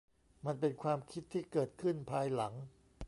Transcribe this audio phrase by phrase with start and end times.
[0.45, 2.53] มันเป็นความคิดที่เกิดขึ้นภายหลัง